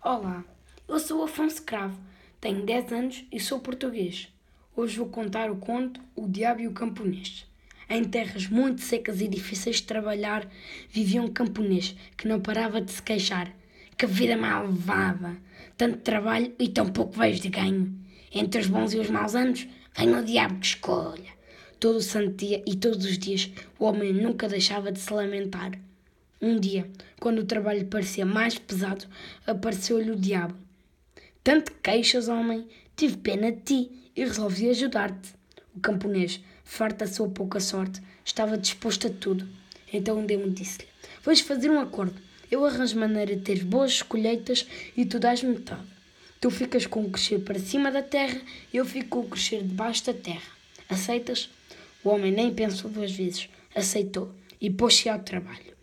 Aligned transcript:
Olá, 0.00 0.44
eu 0.86 1.00
sou 1.00 1.24
Afonso 1.24 1.60
Cravo, 1.64 1.98
tenho 2.40 2.64
10 2.64 2.92
anos 2.92 3.24
e 3.32 3.40
sou 3.40 3.58
português. 3.58 4.32
Hoje 4.76 4.96
vou 4.96 5.08
contar 5.08 5.50
o 5.50 5.56
conto 5.56 6.00
O 6.14 6.28
Diabo 6.28 6.60
e 6.60 6.68
o 6.68 6.72
Camponês. 6.72 7.44
Em 7.90 8.04
terras 8.04 8.46
muito 8.46 8.80
secas 8.80 9.20
e 9.20 9.26
difíceis 9.26 9.76
de 9.76 9.82
trabalhar, 9.82 10.48
vivia 10.88 11.20
um 11.20 11.26
camponês 11.26 11.96
que 12.16 12.28
não 12.28 12.40
parava 12.40 12.80
de 12.80 12.92
se 12.92 13.02
queixar. 13.02 13.52
Que 13.96 14.06
vida 14.06 14.36
mal 14.36 14.68
levada! 14.68 15.36
Tanto 15.76 15.98
trabalho 15.98 16.54
e 16.60 16.68
tão 16.68 16.86
pouco 16.86 17.18
vejo 17.18 17.42
de 17.42 17.48
ganho. 17.48 17.92
Entre 18.32 18.60
os 18.60 18.68
bons 18.68 18.94
e 18.94 19.00
os 19.00 19.10
maus 19.10 19.34
anos, 19.34 19.66
vem 19.96 20.14
o 20.14 20.24
diabo 20.24 20.60
que 20.60 20.66
escolha. 20.66 21.32
Todo 21.80 21.96
o 21.96 22.02
santo 22.02 22.36
dia 22.36 22.62
e 22.64 22.76
todos 22.76 23.04
os 23.04 23.18
dias, 23.18 23.50
o 23.80 23.84
homem 23.84 24.12
nunca 24.12 24.48
deixava 24.48 24.92
de 24.92 25.00
se 25.00 25.12
lamentar. 25.12 25.72
Um 26.40 26.56
dia, 26.60 26.88
quando 27.18 27.40
o 27.40 27.44
trabalho 27.44 27.84
parecia 27.86 28.24
mais 28.24 28.56
pesado, 28.56 29.06
apareceu-lhe 29.44 30.12
o 30.12 30.16
diabo. 30.16 30.54
Tanto 31.42 31.72
queixas, 31.82 32.28
homem, 32.28 32.68
tive 32.94 33.16
pena 33.16 33.50
de 33.50 33.60
ti 33.60 34.10
e 34.14 34.24
resolvi 34.24 34.70
ajudar-te. 34.70 35.34
O 35.74 35.80
camponês, 35.80 36.40
farto 36.62 36.98
da 36.98 37.08
sua 37.08 37.28
pouca 37.28 37.58
sorte, 37.58 38.00
estava 38.24 38.56
disposto 38.56 39.08
a 39.08 39.10
tudo. 39.10 39.48
Então 39.92 40.22
o 40.22 40.26
demo 40.26 40.48
disse-lhe: 40.48 40.86
Vamos 41.24 41.40
fazer 41.40 41.70
um 41.70 41.80
acordo. 41.80 42.14
Eu 42.48 42.64
arranjo 42.64 43.00
maneira 43.00 43.34
de 43.34 43.42
ter 43.42 43.64
boas 43.64 44.00
colheitas 44.00 44.64
e 44.96 45.04
tu 45.04 45.18
dás 45.18 45.42
metade. 45.42 45.82
Tu 46.40 46.52
ficas 46.52 46.86
com 46.86 47.02
o 47.02 47.10
crescer 47.10 47.40
para 47.40 47.58
cima 47.58 47.90
da 47.90 48.00
terra 48.00 48.40
e 48.72 48.76
eu 48.76 48.84
fico 48.84 49.08
com 49.08 49.20
o 49.26 49.28
crescer 49.28 49.64
debaixo 49.64 50.06
da 50.06 50.14
terra. 50.14 50.52
Aceitas? 50.88 51.50
O 52.04 52.10
homem 52.10 52.30
nem 52.30 52.54
pensou 52.54 52.88
duas 52.88 53.10
vezes. 53.10 53.48
Aceitou 53.74 54.32
e 54.60 54.70
pôs-se 54.70 55.08
ao 55.08 55.18
trabalho 55.18 55.77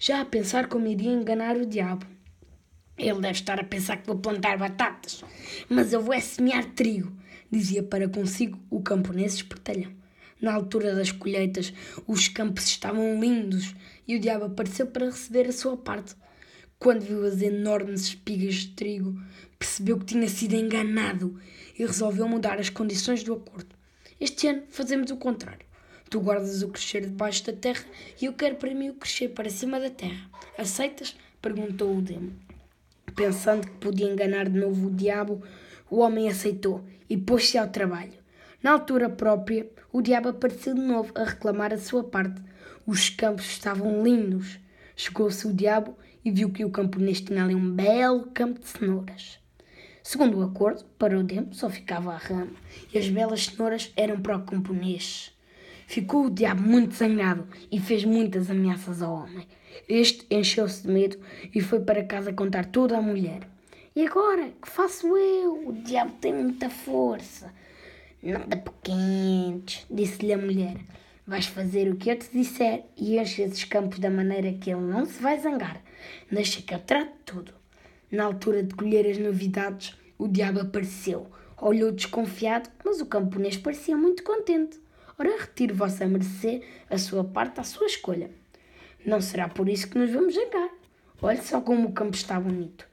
já 0.00 0.22
a 0.22 0.24
pensar 0.24 0.66
como 0.66 0.86
iria 0.86 1.12
enganar 1.12 1.56
o 1.58 1.66
diabo. 1.66 2.06
Ele 2.96 3.20
deve 3.20 3.38
estar 3.38 3.60
a 3.60 3.64
pensar 3.64 3.98
que 3.98 4.06
vou 4.06 4.18
plantar 4.18 4.56
batatas, 4.56 5.22
mas 5.68 5.92
eu 5.92 6.00
vou 6.00 6.14
é 6.14 6.20
semear 6.20 6.64
trigo, 6.72 7.14
dizia 7.50 7.82
para 7.82 8.08
consigo 8.08 8.58
o 8.70 8.80
camponês 8.80 9.34
espertalhão. 9.34 9.92
Na 10.40 10.54
altura 10.54 10.94
das 10.94 11.12
colheitas, 11.12 11.74
os 12.06 12.28
campos 12.28 12.64
estavam 12.64 13.20
lindos 13.20 13.74
e 14.08 14.16
o 14.16 14.18
diabo 14.18 14.46
apareceu 14.46 14.86
para 14.86 15.04
receber 15.04 15.46
a 15.46 15.52
sua 15.52 15.76
parte. 15.76 16.16
Quando 16.78 17.02
viu 17.02 17.26
as 17.26 17.42
enormes 17.42 18.04
espigas 18.04 18.54
de 18.54 18.68
trigo, 18.68 19.22
percebeu 19.58 19.98
que 19.98 20.06
tinha 20.06 20.28
sido 20.30 20.54
enganado 20.54 21.38
e 21.78 21.84
resolveu 21.84 22.26
mudar 22.26 22.58
as 22.58 22.70
condições 22.70 23.22
do 23.22 23.34
acordo. 23.34 23.76
Este 24.18 24.46
ano 24.46 24.62
fazemos 24.70 25.10
o 25.10 25.18
contrário. 25.18 25.69
Tu 26.10 26.18
guardas 26.18 26.60
o 26.60 26.68
crescer 26.68 27.02
debaixo 27.02 27.46
da 27.46 27.52
terra 27.52 27.84
e 28.20 28.24
eu 28.24 28.32
quero 28.32 28.56
para 28.56 28.74
mim 28.74 28.88
o 28.88 28.94
crescer 28.94 29.28
para 29.28 29.48
cima 29.48 29.78
da 29.78 29.88
terra. 29.88 30.28
Aceitas? 30.58 31.16
perguntou 31.40 31.96
o 31.96 32.02
demo. 32.02 32.32
Pensando 33.14 33.64
que 33.64 33.76
podia 33.76 34.10
enganar 34.10 34.48
de 34.48 34.58
novo 34.58 34.88
o 34.88 34.90
diabo, 34.90 35.40
o 35.88 36.00
homem 36.00 36.28
aceitou 36.28 36.84
e 37.08 37.16
pôs-se 37.16 37.56
ao 37.56 37.68
trabalho. 37.68 38.18
Na 38.60 38.72
altura 38.72 39.08
própria, 39.08 39.70
o 39.92 40.02
diabo 40.02 40.30
apareceu 40.30 40.74
de 40.74 40.80
novo 40.80 41.12
a 41.14 41.22
reclamar 41.22 41.72
a 41.72 41.78
sua 41.78 42.02
parte. 42.02 42.42
Os 42.84 43.08
campos 43.08 43.46
estavam 43.46 44.02
lindos. 44.02 44.58
Chegou-se 44.96 45.46
o 45.46 45.54
diabo 45.54 45.96
e 46.24 46.32
viu 46.32 46.50
que 46.50 46.64
o 46.64 46.72
camponês 46.72 47.20
tinha 47.20 47.44
ali 47.44 47.54
um 47.54 47.70
belo 47.70 48.32
campo 48.34 48.58
de 48.58 48.66
cenouras. 48.66 49.38
Segundo 50.02 50.38
o 50.38 50.42
acordo, 50.42 50.84
para 50.98 51.16
o 51.16 51.22
demo 51.22 51.54
só 51.54 51.70
ficava 51.70 52.12
a 52.12 52.16
rama 52.16 52.56
e 52.92 52.98
as 52.98 53.08
belas 53.08 53.44
cenouras 53.44 53.92
eram 53.96 54.20
para 54.20 54.36
o 54.36 54.44
camponês. 54.44 55.32
Ficou 55.90 56.26
o 56.26 56.30
diabo 56.30 56.62
muito 56.62 56.94
zangado 56.94 57.48
e 57.68 57.80
fez 57.80 58.04
muitas 58.04 58.48
ameaças 58.48 59.02
ao 59.02 59.12
homem. 59.12 59.44
Este 59.88 60.24
encheu-se 60.30 60.86
de 60.86 60.88
medo 60.88 61.18
e 61.52 61.60
foi 61.60 61.80
para 61.80 62.04
casa 62.04 62.32
contar 62.32 62.66
tudo 62.66 62.94
à 62.94 63.02
mulher. 63.02 63.40
E 63.96 64.06
agora, 64.06 64.52
que 64.62 64.70
faço 64.70 65.16
eu? 65.16 65.68
O 65.68 65.72
diabo 65.72 66.12
tem 66.20 66.32
muita 66.32 66.70
força. 66.70 67.52
Nada 68.22 68.56
pequenos, 68.56 69.84
disse-lhe 69.90 70.32
a 70.32 70.38
mulher. 70.38 70.76
Vais 71.26 71.46
fazer 71.46 71.90
o 71.90 71.96
que 71.96 72.08
eu 72.08 72.16
te 72.16 72.30
disser 72.32 72.84
e 72.96 73.18
enche 73.18 73.42
esses 73.42 73.64
campos 73.64 73.98
da 73.98 74.10
maneira 74.10 74.52
que 74.52 74.70
ele 74.70 74.82
não 74.82 75.04
se 75.04 75.20
vai 75.20 75.40
zangar. 75.40 75.82
Deixa 76.30 76.62
que 76.62 76.72
eu 76.72 76.78
trato 76.78 77.16
tudo. 77.26 77.52
Na 78.12 78.26
altura 78.26 78.62
de 78.62 78.76
colher 78.76 79.10
as 79.10 79.18
novidades, 79.18 79.98
o 80.16 80.28
diabo 80.28 80.60
apareceu. 80.60 81.26
Olhou 81.60 81.90
desconfiado, 81.90 82.70
mas 82.84 83.00
o 83.00 83.06
camponês 83.06 83.56
parecia 83.56 83.96
muito 83.96 84.22
contente. 84.22 84.78
Ora, 85.18 85.40
retiro 85.40 85.74
vossa 85.74 86.06
mercê 86.06 86.62
a 86.88 86.98
sua 86.98 87.24
parte 87.24 87.60
à 87.60 87.64
sua 87.64 87.86
escolha. 87.86 88.30
Não 89.04 89.20
será 89.20 89.48
por 89.48 89.68
isso 89.68 89.88
que 89.88 89.98
nos 89.98 90.10
vamos 90.10 90.34
jangar. 90.34 90.70
Olhe 91.22 91.42
só 91.42 91.60
como 91.60 91.88
o 91.88 91.92
campo 91.92 92.14
está 92.16 92.38
bonito. 92.38 92.86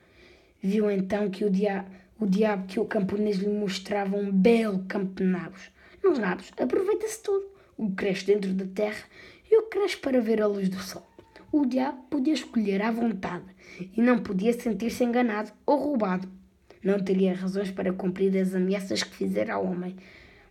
Viu 0.61 0.89
então 0.89 1.29
que 1.29 1.45
o, 1.45 1.49
dia, 1.49 1.85
o 2.19 2.25
diabo 2.25 2.67
que 2.67 2.79
o 2.79 2.85
camponês 2.85 3.37
lhe 3.37 3.47
mostrava 3.47 4.15
um 4.15 4.31
belo 4.31 4.85
campo 4.87 5.15
de 5.15 5.23
nabos. 5.23 5.69
Nos 6.03 6.17
nabos 6.17 6.51
aproveita-se 6.59 7.21
tudo. 7.21 7.45
O 7.77 7.91
cresce 7.91 8.25
dentro 8.25 8.53
da 8.53 8.65
terra 8.65 9.03
e 9.49 9.57
o 9.57 9.63
cresce 9.63 9.97
para 9.97 10.19
ver 10.19 10.41
a 10.41 10.47
luz 10.47 10.67
do 10.67 10.79
sol. 10.79 11.05
O 11.51 11.65
diabo 11.65 12.03
podia 12.09 12.33
escolher 12.33 12.81
à 12.81 12.91
vontade 12.91 13.45
e 13.79 14.01
não 14.01 14.19
podia 14.19 14.51
sentir-se 14.51 15.03
enganado 15.03 15.51
ou 15.65 15.77
roubado. 15.77 16.27
Não 16.83 16.99
teria 16.99 17.33
razões 17.33 17.71
para 17.71 17.93
cumprir 17.93 18.35
as 18.37 18.53
ameaças 18.53 19.03
que 19.03 19.15
fizera 19.15 19.53
ao 19.53 19.65
homem, 19.65 19.95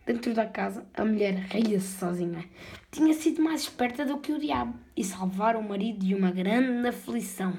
Dentro 0.07 0.33
da 0.33 0.45
casa, 0.45 0.85
a 0.93 1.03
mulher 1.03 1.33
ria-se 1.33 1.97
sozinha. 1.97 2.45
Tinha 2.89 3.13
sido 3.13 3.41
mais 3.41 3.63
esperta 3.63 4.05
do 4.05 4.19
que 4.19 4.31
o 4.31 4.39
diabo 4.39 4.73
e 4.95 5.03
salvar 5.03 5.57
o 5.57 5.61
marido 5.61 5.99
de 5.99 6.15
uma 6.15 6.31
grande 6.31 6.87
aflição. 6.87 7.51